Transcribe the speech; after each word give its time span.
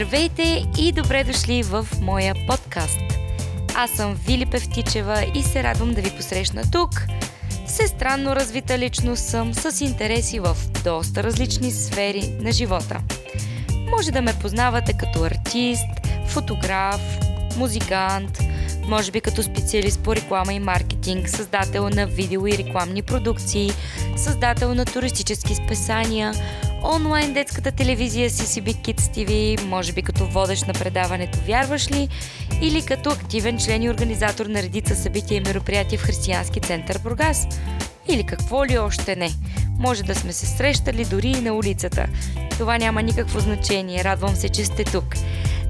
Здравейте 0.00 0.66
и 0.78 0.92
добре 0.92 1.24
дошли 1.24 1.62
в 1.62 1.88
моя 2.00 2.34
подкаст. 2.46 3.00
Аз 3.74 3.90
съм 3.90 4.14
Вили 4.14 4.46
Певтичева 4.46 5.26
и 5.34 5.42
се 5.42 5.62
радвам 5.62 5.94
да 5.94 6.00
ви 6.00 6.10
посрещна 6.16 6.62
тук. 6.72 6.90
Всестранно 7.66 8.36
развита 8.36 8.78
личност 8.78 9.24
съм 9.24 9.54
с 9.54 9.80
интереси 9.80 10.40
в 10.40 10.56
доста 10.84 11.22
различни 11.22 11.70
сфери 11.70 12.34
на 12.40 12.52
живота. 12.52 13.00
Може 13.90 14.10
да 14.10 14.22
ме 14.22 14.38
познавате 14.42 14.92
като 14.92 15.24
артист, 15.24 16.06
фотограф, 16.26 17.00
музикант, 17.56 18.38
може 18.86 19.10
би 19.10 19.20
като 19.20 19.42
специалист 19.42 20.00
по 20.00 20.16
реклама 20.16 20.52
и 20.52 20.60
маркетинг, 20.60 21.28
създател 21.28 21.88
на 21.88 22.06
видео 22.06 22.46
и 22.46 22.58
рекламни 22.58 23.02
продукции, 23.02 23.70
създател 24.16 24.74
на 24.74 24.84
туристически 24.84 25.54
списания, 25.54 26.34
онлайн 26.82 27.32
детската 27.32 27.72
телевизия 27.72 28.30
CCB 28.30 28.74
Kids 28.74 29.00
TV, 29.00 29.64
може 29.64 29.92
би 29.92 30.02
като 30.02 30.26
водещ 30.26 30.66
на 30.66 30.72
предаването 30.72 31.38
Вярваш 31.46 31.90
ли? 31.90 32.08
Или 32.62 32.82
като 32.82 33.10
активен 33.10 33.58
член 33.58 33.82
и 33.82 33.90
организатор 33.90 34.46
на 34.46 34.62
редица 34.62 34.96
събития 34.96 35.36
и 35.36 35.40
мероприятия 35.40 35.98
в 35.98 36.02
Християнски 36.02 36.60
център 36.60 36.98
Бургас. 36.98 37.46
Или 38.08 38.24
какво 38.24 38.66
ли 38.66 38.78
още 38.78 39.16
не. 39.16 39.30
Може 39.78 40.02
да 40.02 40.14
сме 40.14 40.32
се 40.32 40.46
срещали 40.46 41.04
дори 41.04 41.28
и 41.28 41.40
на 41.40 41.54
улицата. 41.54 42.06
Това 42.50 42.78
няма 42.78 43.02
никакво 43.02 43.40
значение. 43.40 44.04
Радвам 44.04 44.36
се, 44.36 44.48
че 44.48 44.64
сте 44.64 44.84
тук. 44.84 45.14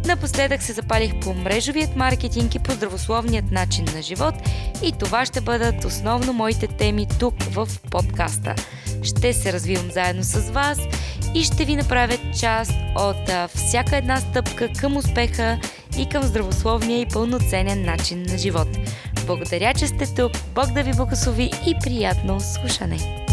Напоследък 0.06 0.62
се 0.62 0.72
запалих 0.72 1.20
по 1.20 1.34
мрежовият 1.34 1.96
маркетинг 1.96 2.54
и 2.54 2.58
по 2.58 2.72
здравословният 2.72 3.50
начин 3.50 3.84
на 3.94 4.02
живот 4.02 4.34
и 4.82 4.92
това 4.92 5.26
ще 5.26 5.40
бъдат 5.40 5.84
основно 5.84 6.32
моите 6.32 6.66
теми 6.66 7.06
тук 7.18 7.34
в 7.42 7.68
подкаста. 7.90 8.54
Ще 9.02 9.32
се 9.32 9.52
развивам 9.52 9.90
заедно 9.90 10.22
с 10.22 10.50
вас 10.50 10.78
и 11.34 11.42
ще 11.42 11.64
ви 11.64 11.76
направя 11.76 12.18
част 12.40 12.72
от 12.96 13.50
всяка 13.54 13.96
една 13.96 14.20
стъпка 14.20 14.68
към 14.80 14.96
успеха 14.96 15.60
и 15.98 16.08
към 16.08 16.22
здравословния 16.22 17.00
и 17.00 17.06
пълноценен 17.06 17.84
начин 17.84 18.22
на 18.28 18.38
живот. 18.38 18.68
Благодаря, 19.26 19.74
че 19.74 19.86
сте 19.86 20.14
тук, 20.14 20.32
Бог 20.54 20.72
да 20.72 20.82
ви 20.82 20.92
благослови 20.96 21.50
и 21.66 21.74
приятно 21.84 22.40
слушане! 22.40 23.26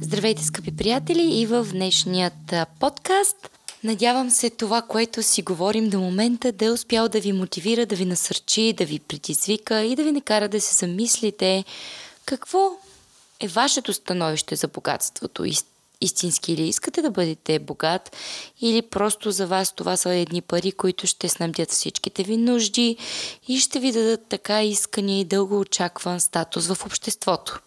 Здравейте, 0.00 0.44
скъпи 0.44 0.76
приятели, 0.76 1.40
и 1.40 1.46
в 1.46 1.66
днешният 1.72 2.54
подкаст. 2.80 3.59
Надявам 3.84 4.30
се 4.30 4.50
това, 4.50 4.82
което 4.82 5.22
си 5.22 5.42
говорим 5.42 5.90
до 5.90 6.00
момента, 6.00 6.52
да 6.52 6.64
е 6.64 6.70
успял 6.70 7.08
да 7.08 7.20
ви 7.20 7.32
мотивира, 7.32 7.86
да 7.86 7.96
ви 7.96 8.04
насърчи, 8.04 8.72
да 8.72 8.84
ви 8.84 8.98
предизвика 8.98 9.82
и 9.82 9.96
да 9.96 10.04
ви 10.04 10.12
накара 10.12 10.48
да 10.48 10.60
се 10.60 10.74
замислите 10.74 11.64
какво 12.24 12.70
е 13.40 13.48
вашето 13.48 13.92
становище 13.92 14.56
за 14.56 14.68
богатството. 14.68 15.44
Истински 16.00 16.56
ли 16.56 16.62
искате 16.62 17.02
да 17.02 17.10
бъдете 17.10 17.58
богат 17.58 18.16
или 18.60 18.82
просто 18.82 19.30
за 19.30 19.46
вас 19.46 19.72
това 19.72 19.96
са 19.96 20.14
едни 20.14 20.40
пари, 20.40 20.72
които 20.72 21.06
ще 21.06 21.28
снабдят 21.28 21.70
всичките 21.70 22.22
ви 22.22 22.36
нужди 22.36 22.96
и 23.48 23.60
ще 23.60 23.80
ви 23.80 23.92
дадат 23.92 24.20
така 24.28 24.62
искания 24.62 25.20
и 25.20 25.24
дълго 25.24 25.60
очакван 25.60 26.20
статус 26.20 26.66
в 26.66 26.86
обществото. 26.86 27.60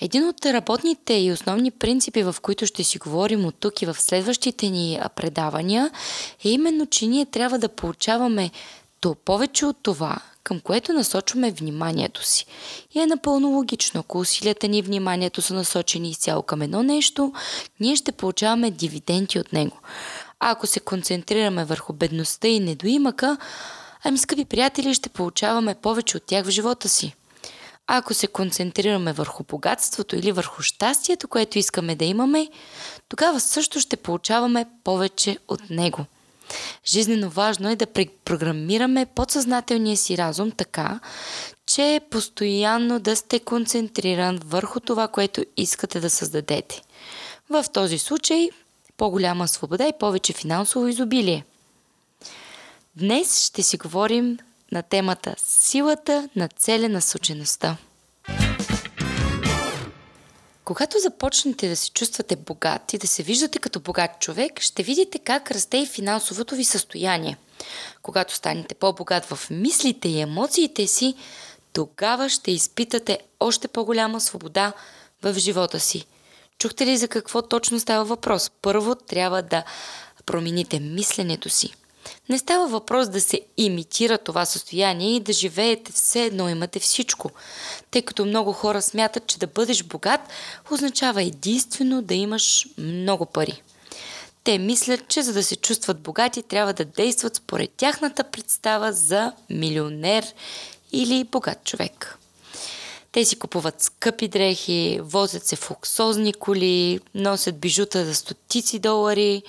Един 0.00 0.28
от 0.28 0.46
работните 0.46 1.14
и 1.14 1.32
основни 1.32 1.70
принципи, 1.70 2.22
в 2.22 2.36
които 2.42 2.66
ще 2.66 2.84
си 2.84 2.98
говорим 2.98 3.44
от 3.44 3.54
тук 3.60 3.82
и 3.82 3.86
в 3.86 3.94
следващите 4.00 4.68
ни 4.68 5.00
предавания, 5.16 5.90
е 6.44 6.48
именно, 6.48 6.86
че 6.86 7.06
ние 7.06 7.26
трябва 7.26 7.58
да 7.58 7.68
получаваме 7.68 8.50
то 9.00 9.14
повече 9.14 9.66
от 9.66 9.76
това, 9.82 10.18
към 10.44 10.60
което 10.60 10.92
насочваме 10.92 11.50
вниманието 11.50 12.24
си. 12.24 12.46
И 12.94 13.00
е 13.00 13.06
напълно 13.06 13.48
логично. 13.48 14.00
Ако 14.00 14.18
усилията 14.18 14.68
ни 14.68 14.78
и 14.78 14.82
вниманието 14.82 15.42
са 15.42 15.54
насочени 15.54 16.10
изцяло 16.10 16.42
към 16.42 16.62
едно 16.62 16.82
нещо, 16.82 17.32
ние 17.80 17.96
ще 17.96 18.12
получаваме 18.12 18.70
дивиденти 18.70 19.38
от 19.38 19.52
него. 19.52 19.76
А 20.40 20.50
ако 20.50 20.66
се 20.66 20.80
концентрираме 20.80 21.64
върху 21.64 21.92
бедността 21.92 22.48
и 22.48 22.60
недоимъка, 22.60 23.36
ами, 24.04 24.18
скъпи 24.18 24.44
приятели, 24.44 24.94
ще 24.94 25.08
получаваме 25.08 25.74
повече 25.74 26.16
от 26.16 26.22
тях 26.26 26.46
в 26.46 26.50
живота 26.50 26.88
си. 26.88 27.14
Ако 27.92 28.14
се 28.14 28.26
концентрираме 28.26 29.12
върху 29.12 29.44
богатството 29.44 30.16
или 30.16 30.32
върху 30.32 30.62
щастието, 30.62 31.28
което 31.28 31.58
искаме 31.58 31.96
да 31.96 32.04
имаме, 32.04 32.48
тогава 33.08 33.40
също 33.40 33.80
ще 33.80 33.96
получаваме 33.96 34.66
повече 34.84 35.38
от 35.48 35.70
него. 35.70 36.04
Жизнено 36.86 37.30
важно 37.30 37.70
е 37.70 37.76
да 37.76 37.86
препрограмираме 37.86 39.06
подсъзнателния 39.06 39.96
си 39.96 40.18
разум 40.18 40.50
така, 40.50 41.00
че 41.66 42.00
постоянно 42.10 43.00
да 43.00 43.16
сте 43.16 43.40
концентриран 43.40 44.40
върху 44.44 44.80
това, 44.80 45.08
което 45.08 45.44
искате 45.56 46.00
да 46.00 46.10
създадете. 46.10 46.82
В 47.48 47.64
този 47.72 47.98
случай 47.98 48.48
по-голяма 48.96 49.48
свобода 49.48 49.88
и 49.88 49.98
повече 50.00 50.32
финансово 50.32 50.88
изобилие. 50.88 51.44
Днес 52.96 53.46
ще 53.46 53.62
си 53.62 53.76
говорим 53.76 54.38
на 54.72 54.82
темата 54.82 55.34
Силата 55.38 56.28
на 56.36 56.48
целенасочеността. 56.48 57.76
Когато 60.64 60.98
започнете 60.98 61.68
да 61.68 61.76
се 61.76 61.90
чувствате 61.90 62.36
богат 62.36 62.92
и 62.92 62.98
да 62.98 63.06
се 63.06 63.22
виждате 63.22 63.58
като 63.58 63.80
богат 63.80 64.10
човек, 64.20 64.60
ще 64.60 64.82
видите 64.82 65.18
как 65.18 65.50
расте 65.50 65.76
и 65.76 65.86
финансовото 65.86 66.54
ви 66.54 66.64
състояние. 66.64 67.36
Когато 68.02 68.34
станете 68.34 68.74
по-богат 68.74 69.24
в 69.24 69.50
мислите 69.50 70.08
и 70.08 70.20
емоциите 70.20 70.86
си, 70.86 71.14
тогава 71.72 72.28
ще 72.28 72.50
изпитате 72.50 73.18
още 73.40 73.68
по-голяма 73.68 74.20
свобода 74.20 74.72
в 75.22 75.34
живота 75.34 75.80
си. 75.80 76.06
Чухте 76.58 76.86
ли 76.86 76.96
за 76.96 77.08
какво 77.08 77.42
точно 77.42 77.80
става 77.80 78.04
въпрос? 78.04 78.50
Първо 78.62 78.94
трябва 78.94 79.42
да 79.42 79.64
промените 80.26 80.80
мисленето 80.80 81.48
си. 81.48 81.74
Не 82.30 82.38
става 82.38 82.68
въпрос 82.68 83.08
да 83.08 83.20
се 83.20 83.40
имитира 83.56 84.18
това 84.18 84.44
състояние 84.44 85.16
и 85.16 85.20
да 85.20 85.32
живеете 85.32 85.92
все 85.92 86.24
едно 86.24 86.48
имате 86.48 86.78
всичко, 86.78 87.30
тъй 87.90 88.02
като 88.02 88.24
много 88.24 88.52
хора 88.52 88.82
смятат, 88.82 89.26
че 89.26 89.38
да 89.38 89.46
бъдеш 89.46 89.84
богат 89.84 90.20
означава 90.70 91.22
единствено 91.22 92.02
да 92.02 92.14
имаш 92.14 92.66
много 92.78 93.26
пари. 93.26 93.62
Те 94.44 94.58
мислят, 94.58 95.08
че 95.08 95.22
за 95.22 95.32
да 95.32 95.42
се 95.42 95.56
чувстват 95.56 96.00
богати, 96.00 96.42
трябва 96.42 96.72
да 96.72 96.84
действат 96.84 97.36
според 97.36 97.70
тяхната 97.70 98.24
представа 98.24 98.92
за 98.92 99.32
милионер 99.50 100.26
или 100.92 101.24
богат 101.24 101.64
човек. 101.64 102.18
Те 103.12 103.24
си 103.24 103.38
купуват 103.38 103.82
скъпи 103.82 104.28
дрехи, 104.28 105.00
возят 105.02 105.46
се 105.46 105.56
в 105.56 105.70
луксозни 105.70 106.32
коли, 106.32 107.00
носят 107.14 107.58
бижута 107.58 108.04
за 108.04 108.14
стотици 108.14 108.78
долари, 108.78 109.42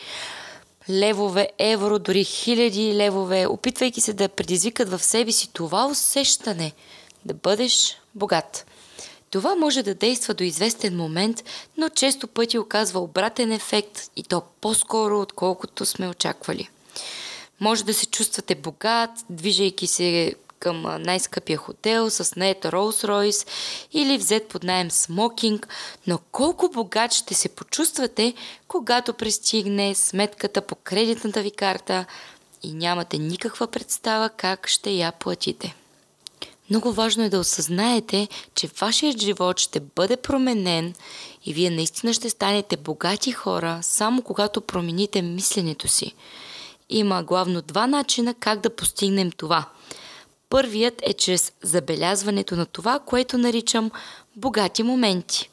левове, 0.90 1.50
евро, 1.59 2.00
дори 2.00 2.24
хиляди 2.24 2.94
левове, 2.96 3.47
опитвайки 3.47 4.02
се 4.02 4.14
да 4.14 4.30
предизвикат 4.30 4.90
в 4.90 5.03
себе 5.03 5.31
си 5.31 5.53
това 5.53 5.86
усещане 5.86 6.72
да 7.25 7.34
бъдеш 7.34 7.97
богат. 8.16 8.66
Това 9.30 9.56
може 9.56 9.84
да 9.84 9.96
действа 9.96 10.34
до 10.34 10.44
известен 10.44 10.97
момент, 10.97 11.44
но 11.78 11.90
често 11.90 12.28
пъти 12.28 12.59
оказва 12.59 13.00
обратен 13.00 13.52
ефект 13.52 14.12
и 14.16 14.24
то 14.24 14.41
по-скоро, 14.62 15.22
отколкото 15.22 15.86
сме 15.86 16.09
очаквали. 16.09 16.70
Може 17.59 17.86
да 17.86 17.94
се 17.94 18.06
чувствате 18.06 18.56
богат, 18.56 19.09
движейки 19.30 19.88
се 19.88 20.36
към 20.62 20.82
най-скъпия 21.02 21.58
хотел 21.58 22.10
с 22.10 22.34
Ролс 22.66 23.04
Ройс 23.04 23.46
или 23.92 24.18
взет 24.18 24.48
под 24.48 24.64
найем 24.64 24.92
смокинг, 24.92 25.68
но 26.08 26.20
колко 26.32 26.70
богат 26.70 27.14
ще 27.14 27.34
се 27.34 27.50
почувствате, 27.50 28.34
когато 28.68 29.14
пристигне 29.14 29.96
сметката 29.96 30.62
по 30.62 30.76
кредитната 30.76 31.41
ви 31.41 31.52
карта 31.52 32.06
и 32.64 32.74
нямате 32.74 33.18
никаква 33.18 33.68
представа 33.68 34.30
как 34.30 34.68
ще 34.68 34.91
я 34.91 35.12
платите. 35.12 35.76
Много 36.70 36.91
важно 36.91 37.24
е 37.24 37.30
да 37.30 37.40
осъзнаете, 37.40 38.28
че 38.56 38.70
вашият 38.82 39.22
живот 39.22 39.59
ще 39.59 39.80
бъде 39.80 40.18
променен 40.18 40.94
и 41.46 41.53
вие 41.53 41.70
наистина 41.70 42.14
ще 42.14 42.30
станете 42.30 42.78
богати 42.78 43.32
хора, 43.32 43.80
само 43.82 44.22
когато 44.22 44.62
промените 44.62 45.22
мисленето 45.22 45.88
си. 45.88 46.16
Има 46.90 47.24
главно 47.24 47.62
два 47.62 47.88
начина 47.88 48.34
как 48.34 48.59
да 48.59 48.76
постигнем 48.76 49.32
това– 49.32 49.66
Първият 50.52 51.02
е 51.02 51.14
чрез 51.14 51.52
забелязването 51.64 52.56
на 52.56 52.66
това, 52.66 53.00
което 53.00 53.38
наричам 53.38 53.92
богати 54.36 54.84
моменти. 54.84 55.50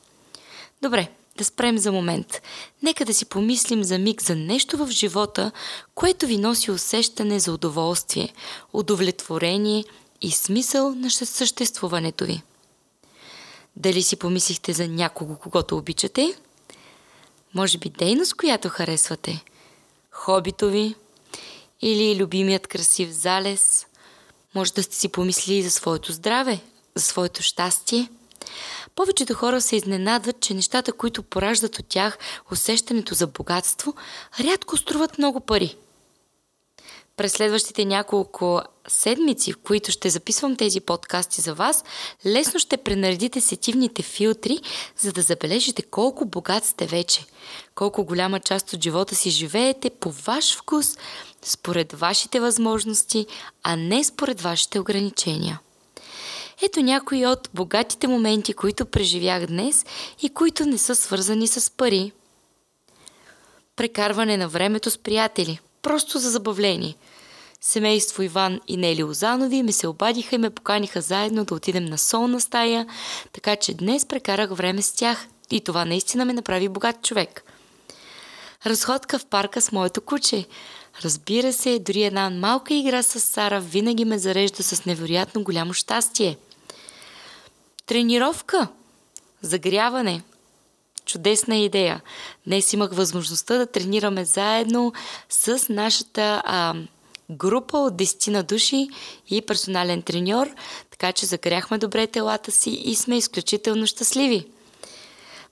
Добре, 0.83 1.09
да 1.37 1.45
спрем 1.45 1.79
за 1.79 1.93
момент. 1.93 2.43
Нека 2.83 3.05
да 3.05 3.15
си 3.15 3.25
помислим 3.25 3.85
за 3.85 3.99
миг 3.99 4.23
за 4.23 4.37
нещо 4.37 4.77
в 4.77 4.91
живота, 4.91 5.53
което 5.95 6.27
ви 6.27 6.39
носи 6.39 6.71
усещане 6.71 7.41
за 7.41 7.53
удоволствие, 7.53 8.33
удовлетворение 8.73 9.85
и 10.21 10.31
смисъл 10.31 10.95
на 10.95 11.11
съществуването 11.11 12.25
ви. 12.25 12.43
Дали 13.77 14.03
си 14.03 14.17
помислихте 14.17 14.73
за 14.73 14.89
някого, 14.89 15.37
когато 15.37 15.77
обичате? 15.77 16.35
Може 17.55 17.79
би 17.79 17.89
дейност, 17.89 18.35
която 18.35 18.69
харесвате? 18.69 19.45
Хобито 20.11 20.71
ви? 20.71 20.95
Или 21.83 22.23
любимият 22.23 22.67
красив 22.67 23.11
залез? 23.11 23.87
Може 24.55 24.73
да 24.73 24.83
сте 24.83 24.97
си 24.97 25.09
помислили 25.09 25.63
за 25.63 25.71
своето 25.71 26.13
здраве, 26.13 26.61
за 26.95 27.05
своето 27.05 27.43
щастие. 27.43 28.09
Повечето 28.95 29.35
хора 29.35 29.61
се 29.61 29.77
изненадват, 29.77 30.41
че 30.41 30.55
нещата, 30.55 30.93
които 30.93 31.23
пораждат 31.23 31.79
от 31.79 31.87
тях 31.87 32.19
усещането 32.53 33.15
за 33.15 33.27
богатство, 33.27 33.95
рядко 34.41 34.77
струват 34.77 35.19
много 35.19 35.41
пари– 35.41 35.77
през 37.19 37.33
следващите 37.33 37.85
няколко 37.85 38.63
седмици, 38.89 39.53
в 39.53 39.57
които 39.57 39.91
ще 39.91 40.11
записвам 40.11 40.57
тези 40.57 40.81
подкасти 40.81 41.41
за 41.41 41.55
вас, 41.55 41.85
лесно 42.27 42.61
ще 42.61 42.77
пренаредите 42.77 43.41
сетивните 43.41 44.03
филтри, 44.03 44.61
за 44.99 45.13
да 45.13 45.23
забележите 45.23 45.83
колко 45.83 46.25
богат 46.25 46.65
сте 46.65 46.87
вече, 46.87 47.25
колко 47.75 48.05
голяма 48.05 48.41
част 48.41 48.73
от 48.73 48.83
живота 48.83 49.15
си 49.15 49.31
живеете 49.31 49.91
по 49.91 50.11
ваш 50.11 50.57
вкус, 50.57 50.97
според 51.43 51.93
вашите 51.93 52.41
възможности, 52.41 53.27
а 53.63 53.77
не 53.77 54.05
според 54.05 54.41
вашите 54.41 54.81
ограничения. 54.81 55.61
Ето 56.63 56.81
някои 56.81 57.27
от 57.27 57.51
богатите 57.55 58.09
моменти, 58.09 58.53
които 58.53 58.87
преживях 58.87 59.47
днес 59.47 59.87
и 60.23 60.29
които 60.29 60.67
не 60.67 60.79
са 60.79 60.97
свързани 60.97 61.49
с 61.49 61.71
пари. 61.71 62.13
Прекарване 63.77 64.37
на 64.37 64.49
времето 64.49 64.91
с 64.91 64.99
приятели– 64.99 65.59
просто 65.83 66.19
за 66.19 66.31
забавление. 66.31 66.97
Семейство 67.61 68.23
Иван 68.23 68.61
и 68.69 68.77
Нели 68.77 69.05
Озанови 69.05 69.63
ми 69.63 69.73
се 69.73 69.87
обадиха 69.89 70.35
и 70.35 70.39
ме 70.39 70.51
поканиха 70.51 71.01
заедно 71.01 71.45
да 71.45 71.55
отидем 71.55 71.85
на 71.85 71.99
солна 71.99 72.41
стая, 72.41 72.87
така 73.33 73.57
че 73.57 73.75
днес 73.75 74.07
прекарах 74.07 74.51
време 74.51 74.83
с 74.83 74.93
тях 74.93 75.27
и 75.51 75.61
това 75.61 75.85
наистина 75.85 76.25
ме 76.25 76.33
направи 76.33 76.69
богат 76.69 77.03
човек. 77.03 77.43
Разходка 78.67 79.19
в 79.19 79.27
парка 79.27 79.61
с 79.61 79.73
моето 79.73 80.01
куче. 80.01 80.47
Разбира 81.03 81.53
се, 81.53 81.79
дори 81.79 82.03
една 82.03 82.31
малка 82.31 82.75
игра 82.75 83.03
с 83.03 83.21
Сара 83.21 83.61
винаги 83.61 84.05
ме 84.05 84.19
зарежда 84.19 84.63
с 84.63 84.85
невероятно 84.85 85.43
голямо 85.43 85.75
щастие. 85.75 86.37
Тренировка. 87.87 88.69
Загряване. 89.43 90.23
Чудесна 91.05 91.57
идея. 91.57 92.01
Днес 92.47 92.73
имах 92.73 92.93
възможността 92.93 93.59
да 93.59 93.67
тренираме 93.67 94.25
заедно 94.25 94.93
с 95.29 95.69
нашата 95.69 96.43
а, 96.45 96.75
група 97.31 97.79
от 97.79 97.95
10 97.95 98.31
на 98.31 98.43
души 98.43 98.89
и 99.31 99.43
персонален 99.43 100.03
треньор, 100.03 100.51
така 100.91 101.13
че 101.13 101.27
загряхме 101.27 101.79
добре 101.79 102.07
телата 102.07 102.53
си 102.53 102.71
и 102.71 102.95
сме 102.95 103.17
изключително 103.17 103.87
щастливи. 103.87 104.47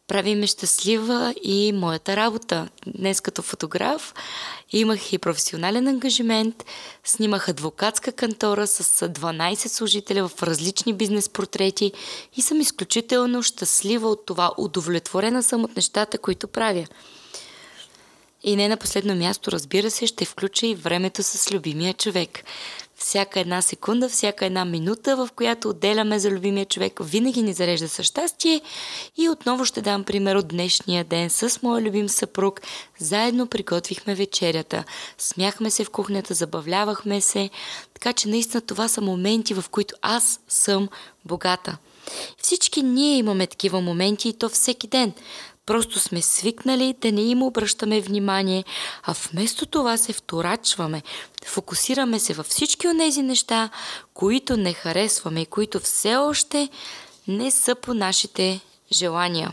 Прави 0.08 0.34
ме 0.34 0.46
щастлива 0.46 1.34
и 1.42 1.72
моята 1.72 2.16
работа. 2.16 2.68
Днес 2.86 3.20
като 3.20 3.42
фотограф 3.42 4.14
имах 4.70 5.12
и 5.12 5.18
професионален 5.18 5.88
ангажимент, 5.88 6.64
снимах 7.04 7.48
адвокатска 7.48 8.12
кантора 8.12 8.66
с 8.66 9.08
12 9.08 9.54
служителя 9.54 10.28
в 10.28 10.42
различни 10.42 10.92
бизнес 10.92 11.28
портрети 11.28 11.92
и 12.36 12.42
съм 12.42 12.60
изключително 12.60 13.42
щастлива 13.42 14.08
от 14.08 14.26
това. 14.26 14.52
Удовлетворена 14.58 15.42
съм 15.42 15.64
от 15.64 15.76
нещата, 15.76 16.18
които 16.18 16.48
правя. 16.48 16.86
И 18.48 18.56
не 18.56 18.68
на 18.68 18.76
последно 18.76 19.14
място, 19.14 19.52
разбира 19.52 19.90
се, 19.90 20.06
ще 20.06 20.24
включа 20.24 20.66
и 20.66 20.74
времето 20.74 21.22
с 21.22 21.52
любимия 21.52 21.94
човек. 21.94 22.44
Всяка 22.96 23.40
една 23.40 23.62
секунда, 23.62 24.08
всяка 24.08 24.46
една 24.46 24.64
минута, 24.64 25.16
в 25.16 25.28
която 25.36 25.68
отделяме 25.68 26.18
за 26.18 26.30
любимия 26.30 26.66
човек, 26.66 26.92
винаги 27.00 27.42
ни 27.42 27.52
зарежда 27.52 27.88
със 27.88 28.06
щастие. 28.06 28.60
И 29.16 29.28
отново 29.28 29.64
ще 29.64 29.82
дам 29.82 30.04
пример 30.04 30.36
от 30.36 30.48
днешния 30.48 31.04
ден 31.04 31.30
с 31.30 31.62
моя 31.62 31.82
любим 31.82 32.08
съпруг. 32.08 32.60
Заедно 32.98 33.46
приготвихме 33.46 34.14
вечерята. 34.14 34.84
Смяхме 35.18 35.70
се 35.70 35.84
в 35.84 35.90
кухнята, 35.90 36.34
забавлявахме 36.34 37.20
се. 37.20 37.50
Така 37.94 38.12
че 38.12 38.28
наистина 38.28 38.60
това 38.60 38.88
са 38.88 39.00
моменти, 39.00 39.54
в 39.54 39.64
които 39.70 39.94
аз 40.02 40.40
съм 40.48 40.88
богата. 41.24 41.76
Всички 42.42 42.82
ние 42.82 43.16
имаме 43.16 43.46
такива 43.46 43.80
моменти 43.80 44.28
и 44.28 44.32
то 44.32 44.48
всеки 44.48 44.86
ден. 44.86 45.12
Просто 45.66 45.98
сме 45.98 46.22
свикнали 46.22 46.94
да 47.00 47.12
не 47.12 47.22
им 47.22 47.42
обръщаме 47.42 48.00
внимание, 48.00 48.64
а 49.02 49.14
вместо 49.14 49.66
това 49.66 49.96
се 49.96 50.12
вторачваме, 50.12 51.02
фокусираме 51.46 52.20
се 52.20 52.34
във 52.34 52.46
всички 52.46 52.88
от 52.88 52.98
тези 52.98 53.22
неща, 53.22 53.70
които 54.14 54.56
не 54.56 54.72
харесваме 54.72 55.40
и 55.40 55.46
които 55.46 55.80
все 55.80 56.16
още 56.16 56.68
не 57.28 57.50
са 57.50 57.74
по 57.74 57.94
нашите 57.94 58.60
желания. 58.92 59.52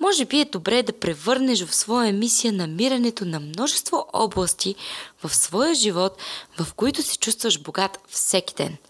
Може 0.00 0.24
би 0.24 0.40
е 0.40 0.44
добре 0.44 0.82
да 0.82 0.92
превърнеш 0.92 1.64
в 1.64 1.74
своя 1.74 2.12
мисия 2.12 2.52
намирането 2.52 3.24
на 3.24 3.40
множество 3.40 4.06
области 4.12 4.74
в 5.22 5.34
своя 5.34 5.74
живот, 5.74 6.22
в 6.60 6.74
които 6.74 7.02
се 7.02 7.18
чувстваш 7.18 7.60
богат 7.60 7.98
всеки 8.08 8.54
ден– 8.54 8.76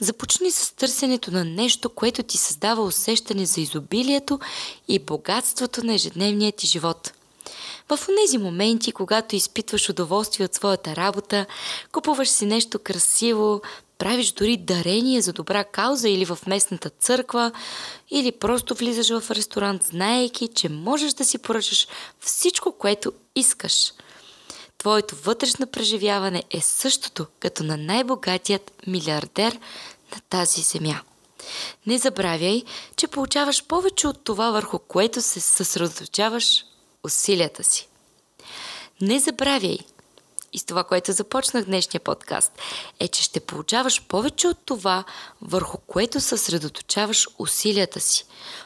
Започни 0.00 0.50
с 0.50 0.72
търсенето 0.76 1.30
на 1.30 1.44
нещо, 1.44 1.88
което 1.88 2.22
ти 2.22 2.38
създава 2.38 2.82
усещане 2.82 3.46
за 3.46 3.60
изобилието 3.60 4.40
и 4.88 4.98
богатството 4.98 5.86
на 5.86 5.94
ежедневния 5.94 6.52
ти 6.52 6.66
живот. 6.66 7.12
В 7.88 7.98
тези 8.22 8.38
моменти, 8.38 8.92
когато 8.92 9.36
изпитваш 9.36 9.88
удоволствие 9.88 10.44
от 10.44 10.54
своята 10.54 10.96
работа, 10.96 11.46
купуваш 11.92 12.28
си 12.28 12.46
нещо 12.46 12.78
красиво, 12.78 13.60
правиш 13.98 14.32
дори 14.32 14.56
дарение 14.56 15.20
за 15.20 15.32
добра 15.32 15.64
кауза 15.64 16.08
или 16.08 16.24
в 16.24 16.38
местната 16.46 16.90
църква, 16.90 17.52
или 18.10 18.32
просто 18.32 18.74
влизаш 18.74 19.08
в 19.08 19.30
ресторант, 19.30 19.82
знаейки, 19.82 20.48
че 20.48 20.68
можеш 20.68 21.12
да 21.12 21.24
си 21.24 21.38
поръчаш 21.38 21.88
всичко, 22.20 22.72
което 22.72 23.12
искаш. 23.36 23.92
Твоето 24.78 25.16
вътрешно 25.16 25.66
преживяване 25.66 26.42
е 26.50 26.60
същото 26.60 27.26
като 27.40 27.64
на 27.64 27.76
най-богатият 27.76 28.72
милиардер 28.86 29.60
на 30.12 30.20
тази 30.30 30.62
земя. 30.62 31.00
Не 31.86 31.98
забравяй, 31.98 32.64
че 32.96 33.08
получаваш 33.08 33.64
повече 33.64 34.08
от 34.08 34.24
това, 34.24 34.50
върху 34.50 34.78
което 34.78 35.22
се 35.22 35.40
съсредоточаваш 35.40 36.64
усилията 37.04 37.64
си. 37.64 37.88
Не 39.00 39.18
забравяй, 39.18 39.78
и 40.52 40.58
с 40.58 40.64
това, 40.64 40.84
което 40.84 41.12
започнах 41.12 41.64
днешния 41.64 42.00
подкаст, 42.00 42.52
е, 43.00 43.08
че 43.08 43.22
ще 43.22 43.40
получаваш 43.40 44.02
повече 44.02 44.48
от 44.48 44.58
това, 44.64 45.04
върху 45.42 45.78
което 45.78 46.20
съсредоточаваш 46.20 47.28
усилията 47.38 48.00
си. 48.00 48.24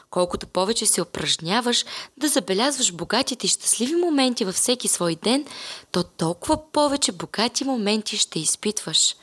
Колкото 0.09 0.47
повече 0.47 0.85
се 0.85 1.01
упражняваш 1.01 1.85
да 2.17 2.27
забелязваш 2.27 2.91
богатите 2.91 3.45
и 3.45 3.49
щастливи 3.49 3.95
моменти 3.95 4.45
във 4.45 4.55
всеки 4.55 4.87
свой 4.87 5.15
ден, 5.15 5.45
то 5.91 6.03
толкова 6.03 6.71
повече 6.71 7.11
богати 7.11 7.63
моменти 7.63 8.17
ще 8.17 8.39
изпитваш. 8.39 9.15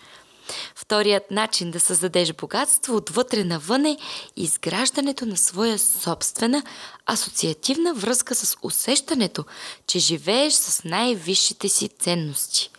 Вторият 0.75 1.31
начин 1.31 1.71
да 1.71 1.81
създадеш 1.81 2.33
богатство 2.33 2.97
отвътре 2.97 3.45
навън 3.45 3.85
е 3.87 3.97
изграждането 4.37 5.26
на 5.26 5.37
своя 5.37 5.78
собствена 5.78 6.62
асоциативна 7.07 7.95
връзка 7.95 8.35
с 8.35 8.57
усещането, 8.62 9.45
че 9.87 9.99
живееш 9.99 10.52
с 10.52 10.85
най-висшите 10.85 11.69
си 11.69 11.88
ценности. 11.88 12.71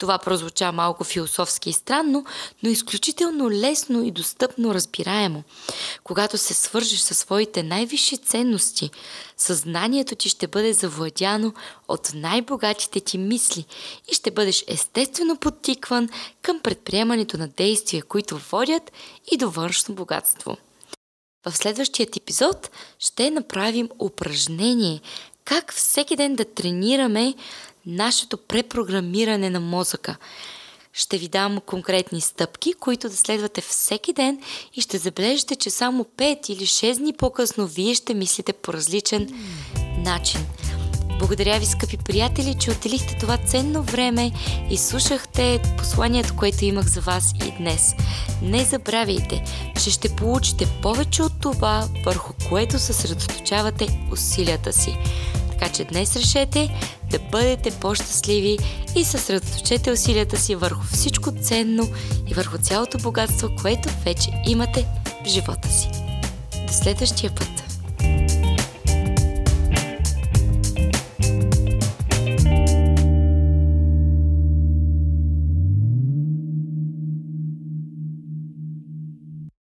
Това 0.00 0.18
прозвуча 0.18 0.72
малко 0.72 1.04
философски 1.04 1.70
и 1.70 1.72
странно, 1.72 2.24
но 2.62 2.70
изключително 2.70 3.50
лесно 3.50 4.04
и 4.04 4.10
достъпно 4.10 4.74
разбираемо. 4.74 5.42
Когато 6.04 6.38
се 6.38 6.54
свържеш 6.54 6.98
със 6.98 7.18
своите 7.18 7.62
най-висши 7.62 8.18
ценности, 8.18 8.90
съзнанието 9.36 10.14
ти 10.14 10.28
ще 10.28 10.46
бъде 10.46 10.72
завладяно 10.72 11.54
от 11.88 12.10
най-богатите 12.14 13.00
ти 13.00 13.18
мисли 13.18 13.64
и 14.12 14.14
ще 14.14 14.30
бъдеш 14.30 14.64
естествено 14.66 15.36
подтикван 15.36 16.08
към 16.42 16.60
предприемането 16.60 17.38
на 17.38 17.48
действия, 17.48 18.02
които 18.02 18.38
водят 18.38 18.92
и 19.32 19.36
до 19.36 19.50
външно 19.50 19.94
богатство. 19.94 20.56
В 21.46 21.56
следващият 21.56 22.16
епизод 22.16 22.70
ще 22.98 23.30
направим 23.30 23.88
упражнение 23.98 25.00
как 25.44 25.74
всеки 25.74 26.16
ден 26.16 26.36
да 26.36 26.44
тренираме 26.44 27.34
нашето 27.86 28.36
препрограмиране 28.36 29.50
на 29.50 29.60
мозъка. 29.60 30.16
Ще 30.92 31.18
ви 31.18 31.28
дам 31.28 31.60
конкретни 31.66 32.20
стъпки, 32.20 32.72
които 32.72 33.08
да 33.08 33.16
следвате 33.16 33.60
всеки 33.60 34.12
ден 34.12 34.40
и 34.74 34.80
ще 34.80 34.98
забележите, 34.98 35.56
че 35.56 35.70
само 35.70 36.04
5 36.04 36.50
или 36.50 36.66
6 36.66 36.96
дни 36.98 37.12
по-късно 37.12 37.66
вие 37.66 37.94
ще 37.94 38.14
мислите 38.14 38.52
по 38.52 38.72
различен 38.72 39.28
начин. 39.98 40.40
Благодаря 41.20 41.58
ви, 41.58 41.66
скъпи 41.66 41.96
приятели, 41.96 42.56
че 42.60 42.70
отделихте 42.70 43.16
това 43.20 43.36
ценно 43.36 43.82
време 43.82 44.32
и 44.70 44.78
слушахте 44.78 45.62
посланието, 45.78 46.36
което 46.36 46.64
имах 46.64 46.86
за 46.86 47.00
вас 47.00 47.32
и 47.46 47.50
днес. 47.58 47.94
Не 48.42 48.64
забравяйте, 48.64 49.44
че 49.82 49.90
ще 49.90 50.16
получите 50.16 50.68
повече 50.82 51.22
от 51.22 51.32
това, 51.40 51.88
върху 52.04 52.32
което 52.48 52.78
съсредоточавате 52.78 54.00
усилията 54.12 54.72
си. 54.72 54.96
Така 55.60 55.72
че 55.72 55.84
днес 55.84 56.16
решете 56.16 56.68
да 57.10 57.18
бъдете 57.18 57.70
по-щастливи 57.70 58.58
и 58.96 59.04
съсредоточете 59.04 59.90
усилията 59.92 60.36
си 60.36 60.54
върху 60.54 60.82
всичко 60.92 61.32
ценно 61.42 61.88
и 62.26 62.34
върху 62.34 62.58
цялото 62.58 62.98
богатство, 62.98 63.48
което 63.62 63.88
вече 64.04 64.30
имате 64.46 64.86
в 65.24 65.28
живота 65.28 65.68
си. 65.68 65.88
До 66.66 66.72
следващия 66.72 67.34
път! 67.34 67.59